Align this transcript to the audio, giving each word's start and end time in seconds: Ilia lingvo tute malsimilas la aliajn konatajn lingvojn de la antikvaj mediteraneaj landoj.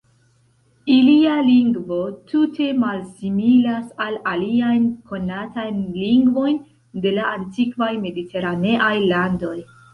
Ilia 0.93 1.33
lingvo 1.49 1.99
tute 2.31 2.69
malsimilas 2.85 3.93
la 4.15 4.23
aliajn 4.33 4.89
konatajn 5.13 5.79
lingvojn 6.01 6.61
de 7.07 7.15
la 7.21 7.31
antikvaj 7.37 7.95
mediteraneaj 8.11 8.93
landoj. 9.17 9.57